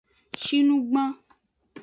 Shinugban. 0.43 1.11